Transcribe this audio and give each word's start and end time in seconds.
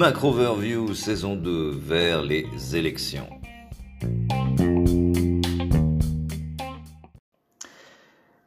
Macro 0.00 0.28
Overview 0.28 0.94
saison 0.94 1.36
2 1.36 1.72
vers 1.72 2.22
les 2.22 2.46
élections. 2.74 3.26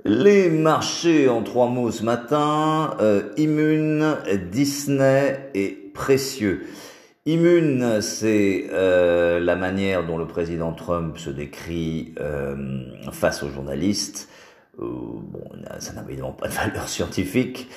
Les 0.03 0.49
marchés 0.49 1.29
en 1.29 1.43
trois 1.43 1.67
mots 1.67 1.91
ce 1.91 2.03
matin, 2.03 2.95
euh, 2.99 3.29
Immune, 3.37 4.17
Disney 4.51 5.49
et 5.53 5.91
Précieux. 5.93 6.65
Immune, 7.25 8.01
c'est 8.01 8.65
euh, 8.71 9.39
la 9.39 9.55
manière 9.55 10.05
dont 10.05 10.17
le 10.17 10.27
président 10.27 10.73
Trump 10.73 11.17
se 11.17 11.29
décrit 11.29 12.13
euh, 12.19 12.55
face 13.11 13.43
aux 13.43 13.49
journalistes. 13.49 14.27
Euh, 14.79 14.85
bon, 14.85 15.43
ça 15.79 15.93
n'a 15.93 16.03
évidemment 16.07 16.31
pas 16.31 16.47
de 16.47 16.53
valeur 16.53 16.89
scientifique. 16.89 17.69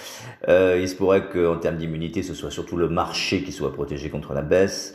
Euh, 0.48 0.78
il 0.80 0.88
se 0.88 0.94
pourrait 0.94 1.28
qu'en 1.28 1.58
termes 1.58 1.76
d'immunité, 1.76 2.22
ce 2.22 2.34
soit 2.34 2.50
surtout 2.50 2.76
le 2.76 2.88
marché 2.88 3.42
qui 3.42 3.52
soit 3.52 3.72
protégé 3.72 4.08
contre 4.08 4.32
la 4.32 4.42
baisse. 4.42 4.94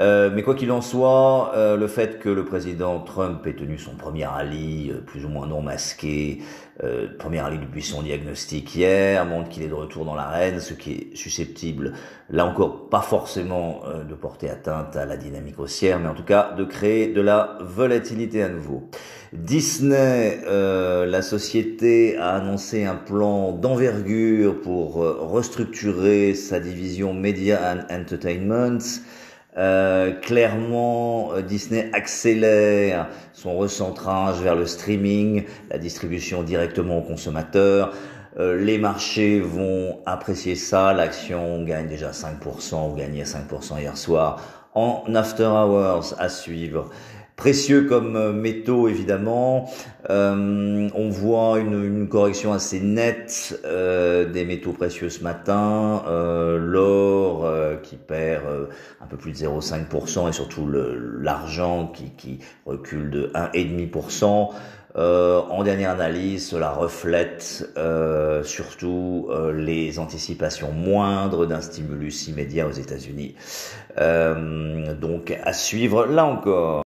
Euh, 0.00 0.30
mais 0.34 0.42
quoi 0.42 0.54
qu'il 0.54 0.72
en 0.72 0.80
soit, 0.80 1.52
euh, 1.54 1.76
le 1.76 1.86
fait 1.86 2.18
que 2.18 2.28
le 2.28 2.44
président 2.44 2.98
Trump 3.00 3.46
ait 3.46 3.54
tenu 3.54 3.78
son 3.78 3.94
premier 3.94 4.24
rallye, 4.26 4.90
euh, 4.90 5.00
plus 5.00 5.24
ou 5.24 5.28
moins 5.28 5.46
non 5.46 5.62
masqué, 5.62 6.38
euh, 6.82 7.06
premier 7.16 7.40
rallye 7.40 7.60
depuis 7.60 7.82
son 7.82 8.02
diagnostic 8.02 8.74
hier, 8.74 9.24
montre 9.24 9.50
qu'il 9.50 9.62
est 9.62 9.68
de 9.68 9.74
retour 9.74 10.04
dans 10.04 10.16
l'arène, 10.16 10.58
ce 10.58 10.74
qui 10.74 10.92
est 10.92 11.16
susceptible, 11.16 11.92
là 12.28 12.44
encore, 12.44 12.88
pas 12.88 13.02
forcément 13.02 13.82
de 14.08 14.14
porter 14.14 14.50
atteinte 14.50 14.96
à 14.96 15.06
la 15.06 15.16
dynamique 15.16 15.60
haussière, 15.60 16.00
mais 16.00 16.08
en 16.08 16.14
tout 16.14 16.24
cas 16.24 16.52
de 16.56 16.64
créer 16.64 17.06
de 17.06 17.20
la 17.20 17.58
volatilité 17.60 18.42
à 18.42 18.48
nouveau. 18.48 18.88
Disney, 19.32 20.40
la 20.44 21.22
société 21.22 22.16
a 22.16 22.34
annoncé 22.34 22.84
un 22.84 22.96
plan 22.96 23.52
d'envergure 23.52 24.60
pour 24.60 24.96
restructurer 24.96 26.34
sa 26.34 26.58
division 26.58 27.14
Media 27.14 27.60
and 27.72 27.94
Entertainment. 27.94 28.80
Euh, 29.56 30.12
clairement, 30.12 31.32
euh, 31.32 31.42
Disney 31.42 31.88
accélère 31.92 33.06
son 33.32 33.56
recentrage 33.56 34.40
vers 34.40 34.56
le 34.56 34.66
streaming, 34.66 35.44
la 35.70 35.78
distribution 35.78 36.42
directement 36.42 36.98
aux 36.98 37.02
consommateurs. 37.02 37.92
Euh, 38.36 38.58
les 38.58 38.78
marchés 38.78 39.38
vont 39.38 40.00
apprécier 40.06 40.56
ça. 40.56 40.92
L'action 40.92 41.62
gagne 41.62 41.86
déjà 41.86 42.10
5%, 42.10 42.90
ou 42.90 42.96
gagnait 42.96 43.22
5% 43.22 43.78
hier 43.78 43.96
soir. 43.96 44.40
En 44.74 45.04
after 45.14 45.44
hours 45.44 46.14
à 46.18 46.28
suivre 46.28 46.90
précieux 47.36 47.82
comme 47.82 48.16
euh, 48.16 48.32
métaux 48.32 48.88
évidemment. 48.88 49.70
Euh, 50.10 50.88
on 50.94 51.08
voit 51.08 51.58
une, 51.58 52.08
correction 52.08 52.52
assez 52.52 52.80
nette 52.80 53.58
euh, 53.64 54.30
des 54.30 54.44
métaux 54.44 54.72
précieux 54.72 55.08
ce 55.08 55.22
matin. 55.22 56.02
L'or 56.06 57.50
qui 57.82 57.96
perd 57.96 58.44
un 59.00 59.06
peu 59.06 59.16
plus 59.16 59.32
de 59.32 59.36
0,5% 59.38 60.28
et 60.28 60.32
surtout 60.32 60.68
l'argent 60.68 61.92
qui, 62.16 62.38
recule 62.66 63.10
de 63.10 63.30
1,5%. 63.34 64.50
Euh, 64.96 65.40
en 65.50 65.64
dernière 65.64 65.90
analyse, 65.90 66.48
cela 66.48 66.70
reflète 66.70 67.68
surtout 68.44 69.30
les 69.54 69.98
anticipations 69.98 70.72
moindres 70.72 71.46
d'un 71.46 71.60
stimulus 71.60 72.28
immédiat 72.28 72.66
aux 72.66 72.72
États-Unis. 72.72 73.34
donc 73.96 75.36
à 75.42 75.52
suivre 75.52 76.06
là 76.06 76.26
encore. 76.26 76.83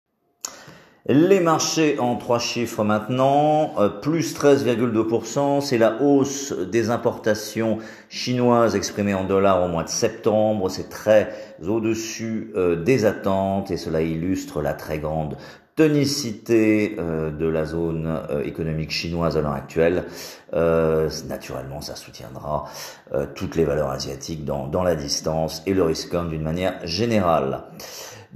Les 1.08 1.38
marchés 1.38 2.00
en 2.00 2.16
trois 2.16 2.40
chiffres 2.40 2.82
maintenant, 2.82 3.74
euh, 3.78 3.88
plus 3.88 4.34
13,2%, 4.34 5.60
c'est 5.60 5.78
la 5.78 6.02
hausse 6.02 6.52
des 6.52 6.90
importations 6.90 7.78
chinoises 8.08 8.74
exprimées 8.74 9.14
en 9.14 9.22
dollars 9.22 9.62
au 9.62 9.68
mois 9.68 9.84
de 9.84 9.88
septembre, 9.88 10.68
c'est 10.68 10.88
très 10.88 11.32
au-dessus 11.64 12.50
euh, 12.56 12.82
des 12.82 13.04
attentes 13.04 13.70
et 13.70 13.76
cela 13.76 14.02
illustre 14.02 14.60
la 14.62 14.74
très 14.74 14.98
grande 14.98 15.36
tonicité 15.76 16.96
euh, 16.98 17.30
de 17.30 17.46
la 17.46 17.66
zone 17.66 18.20
économique 18.44 18.90
chinoise 18.90 19.36
à 19.36 19.42
l'heure 19.42 19.52
actuelle. 19.52 20.06
naturellement, 20.52 21.82
ça 21.82 21.94
soutiendra 21.94 22.64
toutes 23.36 23.54
les 23.54 23.64
valeurs 23.64 23.90
asiatiques 23.90 24.44
dans, 24.44 24.66
dans 24.66 24.82
la 24.82 24.96
distance 24.96 25.62
et 25.66 25.74
le 25.74 25.84
risque 25.84 26.16
d'une 26.28 26.42
manière 26.42 26.84
générale. 26.84 27.62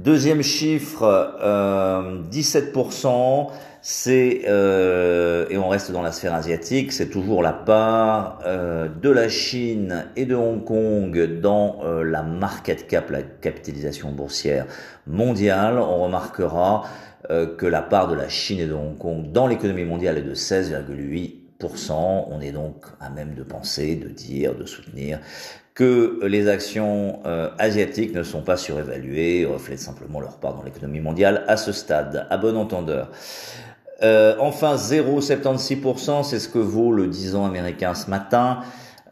Deuxième 0.02 0.40
chiffre, 0.42 1.36
euh, 1.42 2.22
17%, 2.30 3.48
c'est 3.82 4.44
euh, 4.48 5.44
et 5.50 5.58
on 5.58 5.68
reste 5.68 5.92
dans 5.92 6.00
la 6.00 6.10
sphère 6.10 6.32
asiatique, 6.32 6.90
c'est 6.90 7.10
toujours 7.10 7.42
la 7.42 7.52
part 7.52 8.38
euh, 8.46 8.88
de 8.88 9.10
la 9.10 9.28
Chine 9.28 10.06
et 10.16 10.24
de 10.24 10.34
Hong 10.34 10.64
Kong 10.64 11.40
dans 11.42 11.80
euh, 11.84 12.02
la 12.02 12.22
market 12.22 12.86
cap, 12.86 13.10
la 13.10 13.20
capitalisation 13.20 14.10
boursière 14.10 14.64
mondiale. 15.06 15.78
On 15.78 16.04
remarquera 16.04 16.84
euh, 17.30 17.54
que 17.54 17.66
la 17.66 17.82
part 17.82 18.08
de 18.08 18.14
la 18.14 18.30
Chine 18.30 18.60
et 18.60 18.66
de 18.66 18.72
Hong 18.72 18.96
Kong 18.96 19.32
dans 19.32 19.46
l'économie 19.46 19.84
mondiale 19.84 20.16
est 20.16 20.22
de 20.22 20.34
16,8 20.34 21.49
on 21.62 22.40
est 22.40 22.52
donc 22.52 22.84
à 23.00 23.10
même 23.10 23.34
de 23.34 23.42
penser, 23.42 23.96
de 23.96 24.08
dire, 24.08 24.54
de 24.54 24.66
soutenir 24.66 25.20
que 25.74 26.20
les 26.26 26.48
actions 26.48 27.20
euh, 27.24 27.48
asiatiques 27.58 28.14
ne 28.14 28.22
sont 28.22 28.42
pas 28.42 28.56
surévaluées, 28.56 29.46
reflètent 29.46 29.78
simplement 29.80 30.20
leur 30.20 30.38
part 30.38 30.54
dans 30.54 30.62
l'économie 30.62 31.00
mondiale 31.00 31.44
à 31.48 31.56
ce 31.56 31.72
stade, 31.72 32.26
à 32.28 32.36
bon 32.36 32.56
entendeur. 32.56 33.10
Euh, 34.02 34.34
enfin, 34.40 34.76
0,76%, 34.76 36.22
c'est 36.24 36.38
ce 36.38 36.48
que 36.48 36.58
vaut 36.58 36.92
le 36.92 37.06
10 37.06 37.34
ans 37.36 37.46
américain 37.46 37.94
ce 37.94 38.10
matin. 38.10 38.60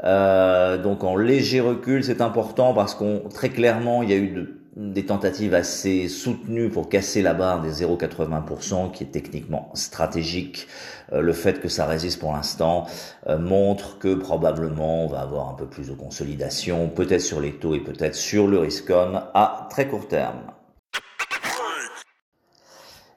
Euh, 0.04 0.76
donc 0.78 1.04
en 1.04 1.16
léger 1.16 1.60
recul, 1.60 2.04
c'est 2.04 2.20
important 2.20 2.72
parce 2.74 2.94
qu'on 2.94 3.22
très 3.32 3.48
clairement, 3.48 4.02
il 4.02 4.10
y 4.10 4.12
a 4.12 4.16
eu 4.16 4.28
de 4.28 4.57
des 4.78 5.04
tentatives 5.04 5.54
assez 5.54 6.06
soutenues 6.06 6.70
pour 6.70 6.88
casser 6.88 7.20
la 7.20 7.34
barre 7.34 7.60
des 7.60 7.82
0,80% 7.84 8.92
qui 8.92 9.02
est 9.02 9.08
techniquement 9.08 9.70
stratégique. 9.74 10.68
Euh, 11.12 11.20
le 11.20 11.32
fait 11.32 11.60
que 11.60 11.68
ça 11.68 11.84
résiste 11.84 12.20
pour 12.20 12.32
l'instant 12.32 12.86
euh, 13.26 13.38
montre 13.38 13.98
que 13.98 14.14
probablement 14.14 15.04
on 15.04 15.08
va 15.08 15.20
avoir 15.20 15.48
un 15.48 15.54
peu 15.54 15.66
plus 15.66 15.88
de 15.88 15.94
consolidation, 15.94 16.88
peut-être 16.88 17.22
sur 17.22 17.40
les 17.40 17.54
taux 17.54 17.74
et 17.74 17.80
peut-être 17.80 18.14
sur 18.14 18.46
le 18.46 18.60
risque 18.60 18.92
à 18.92 19.66
très 19.68 19.88
court 19.88 20.06
terme. 20.06 20.42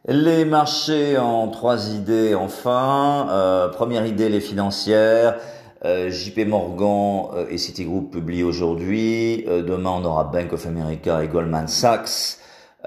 Les 0.07 0.45
marchés 0.45 1.19
en 1.19 1.47
trois 1.49 1.91
idées 1.91 2.33
enfin. 2.33 3.28
Euh, 3.29 3.67
première 3.67 4.07
idée, 4.07 4.29
les 4.29 4.41
financières. 4.41 5.38
Euh, 5.83 6.11
JP 6.11 6.45
Morgan 6.47 7.31
euh, 7.33 7.45
et 7.49 7.57
Citigroup 7.57 8.11
publient 8.11 8.43
aujourd'hui. 8.43 9.43
Euh, 9.47 9.63
demain, 9.63 9.89
on 9.89 10.05
aura 10.05 10.25
Bank 10.25 10.53
of 10.53 10.67
America 10.67 11.23
et 11.23 11.27
Goldman 11.27 11.67
Sachs. 11.67 12.37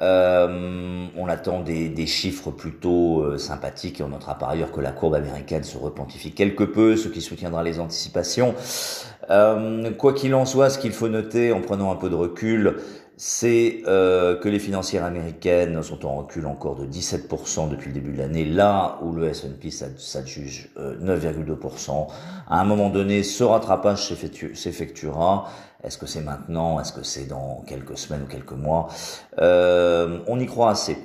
on 0.01 1.27
attend 1.29 1.61
des, 1.61 2.07
chiffres 2.07 2.51
plutôt 2.51 3.37
sympathiques 3.39 4.01
et 4.01 4.03
on 4.05 4.09
notera 4.09 4.37
par 4.39 4.51
ailleurs 4.51 4.71
que 4.71 4.81
la 4.81 4.93
courbe 4.93 5.15
américaine 5.15 5.65
se 5.65 5.77
repentifie 5.77 6.33
quelque 6.33 6.65
peu, 6.65 6.97
ce 6.97 7.09
qui 7.09 7.21
soutiendra 7.21 7.63
les 7.63 7.81
anticipations. 7.81 8.55
quoi 9.99 10.13
qu'il 10.13 10.35
en 10.35 10.47
soit, 10.47 10.71
ce 10.71 10.79
qu'il 10.79 10.93
faut 10.93 11.09
noter 11.09 11.53
en 11.53 11.61
prenant 11.61 11.93
un 11.93 11.97
peu 11.97 12.11
de 12.11 12.17
recul, 12.17 12.77
c'est 13.17 13.83
euh, 13.87 14.37
que 14.37 14.49
les 14.49 14.59
financières 14.59 15.05
américaines 15.05 15.83
sont 15.83 16.05
en 16.05 16.17
recul 16.17 16.47
encore 16.47 16.75
de 16.75 16.85
17% 16.85 17.69
depuis 17.69 17.89
le 17.89 17.95
début 17.95 18.13
de 18.13 18.19
l'année, 18.19 18.45
là 18.45 18.99
où 19.03 19.13
le 19.13 19.29
S&P 19.29 19.71
s'adjuge 19.71 20.71
euh, 20.79 20.97
9,2%. 20.99 22.09
À 22.49 22.61
un 22.61 22.65
moment 22.65 22.91
donné, 22.91 23.23
ce 23.23 23.45
rattrapage 23.45 24.13
s'effectuera. 24.55 25.49
Est-ce 25.85 25.99
que 25.99 26.07
c'est 26.07 26.23
maintenant? 26.23 26.81
Est-ce 26.81 26.93
que 26.93 27.05
c'est 27.05 27.27
dans 27.27 27.63
quelques 27.67 27.99
semaines 27.99 28.23
ou 28.23 28.27
quelques 28.27 28.53
mois? 28.53 28.89
Euh, 29.39 30.19
On 30.27 30.41
y 30.41 30.47
croit 30.47 30.71
assez. 30.71 30.97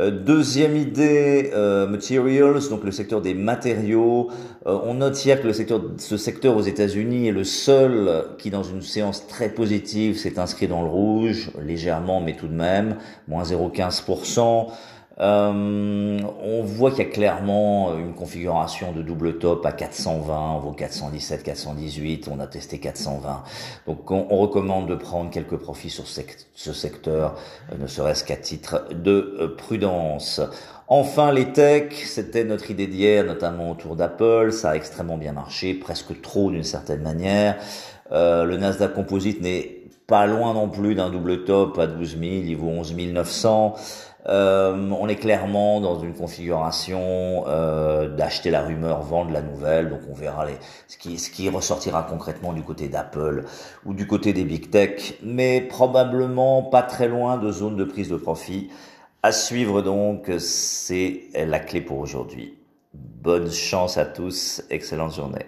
Euh, 0.00 0.10
deuxième 0.10 0.74
idée, 0.74 1.50
euh, 1.52 1.86
materials, 1.86 2.66
donc 2.70 2.82
le 2.82 2.92
secteur 2.92 3.20
des 3.20 3.34
matériaux. 3.34 4.30
Euh, 4.66 4.78
on 4.84 4.94
note 4.94 5.22
hier 5.22 5.42
que 5.42 5.46
le 5.46 5.52
secteur, 5.52 5.82
ce 5.98 6.16
secteur 6.16 6.56
aux 6.56 6.62
États-Unis 6.62 7.28
est 7.28 7.32
le 7.32 7.44
seul 7.44 8.24
qui, 8.38 8.48
dans 8.48 8.62
une 8.62 8.80
séance 8.80 9.26
très 9.26 9.50
positive, 9.50 10.16
s'est 10.16 10.38
inscrit 10.38 10.66
dans 10.66 10.80
le 10.80 10.88
rouge, 10.88 11.50
légèrement, 11.62 12.22
mais 12.22 12.34
tout 12.36 12.48
de 12.48 12.54
même, 12.54 12.96
moins 13.28 13.42
0,15%. 13.42 14.68
Euh, 15.20 16.20
on 16.42 16.62
voit 16.62 16.90
qu'il 16.90 17.04
y 17.04 17.08
a 17.08 17.10
clairement 17.10 17.96
une 17.98 18.14
configuration 18.14 18.92
de 18.92 19.02
double 19.02 19.38
top 19.38 19.64
à 19.66 19.72
420, 19.72 20.52
on 20.56 20.58
vaut 20.58 20.72
417, 20.72 21.42
418, 21.42 22.28
on 22.30 22.40
a 22.40 22.46
testé 22.46 22.78
420. 22.78 23.42
Donc 23.86 24.10
on, 24.10 24.24
recommande 24.42 24.88
de 24.88 24.94
prendre 24.94 25.30
quelques 25.30 25.56
profits 25.56 25.90
sur 25.90 26.06
ce 26.06 26.72
secteur, 26.72 27.36
euh, 27.70 27.76
ne 27.78 27.86
serait-ce 27.86 28.24
qu'à 28.24 28.36
titre 28.36 28.86
de 28.92 29.36
euh, 29.40 29.56
prudence. 29.56 30.40
Enfin, 30.88 31.32
les 31.32 31.52
techs, 31.52 31.94
c'était 31.94 32.44
notre 32.44 32.70
idée 32.70 32.86
d'hier, 32.86 33.24
notamment 33.24 33.70
autour 33.70 33.96
d'Apple. 33.96 34.52
Ça 34.52 34.70
a 34.70 34.76
extrêmement 34.76 35.16
bien 35.16 35.32
marché, 35.32 35.74
presque 35.74 36.20
trop 36.20 36.50
d'une 36.50 36.64
certaine 36.64 37.02
manière. 37.02 37.56
Euh, 38.12 38.44
le 38.44 38.56
Nasdaq 38.58 38.92
Composite 38.92 39.40
n'est 39.40 39.81
loin 40.26 40.54
non 40.54 40.68
plus 40.68 40.94
d'un 40.94 41.10
double 41.10 41.44
top 41.44 41.78
à 41.78 41.86
12 41.86 42.18
000, 42.18 42.22
il 42.22 42.56
vaut 42.56 42.68
11 42.68 42.94
900. 42.96 43.74
Euh, 44.28 44.90
on 45.00 45.08
est 45.08 45.16
clairement 45.16 45.80
dans 45.80 45.98
une 45.98 46.14
configuration 46.14 47.44
euh, 47.48 48.08
d'acheter 48.08 48.50
la 48.50 48.62
rumeur, 48.62 49.02
vendre 49.02 49.32
la 49.32 49.42
nouvelle. 49.42 49.88
Donc 49.88 50.00
on 50.08 50.14
verra 50.14 50.46
les, 50.46 50.56
ce, 50.86 50.96
qui, 50.96 51.18
ce 51.18 51.30
qui 51.30 51.48
ressortira 51.48 52.04
concrètement 52.04 52.52
du 52.52 52.62
côté 52.62 52.88
d'Apple 52.88 53.44
ou 53.84 53.94
du 53.94 54.06
côté 54.06 54.32
des 54.32 54.44
big 54.44 54.70
tech, 54.70 55.14
mais 55.22 55.60
probablement 55.60 56.62
pas 56.62 56.82
très 56.82 57.08
loin 57.08 57.36
de 57.36 57.50
zone 57.50 57.76
de 57.76 57.84
prise 57.84 58.08
de 58.08 58.16
profit. 58.16 58.70
À 59.24 59.32
suivre 59.32 59.82
donc, 59.82 60.30
c'est 60.38 61.28
la 61.34 61.60
clé 61.60 61.80
pour 61.80 61.98
aujourd'hui. 61.98 62.58
Bonne 62.94 63.50
chance 63.50 63.96
à 63.96 64.04
tous, 64.04 64.62
excellente 64.68 65.14
journée. 65.14 65.46